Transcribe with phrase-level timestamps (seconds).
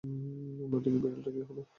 [0.63, 1.61] আমরা দেখি বিড়ালটার কী হলো।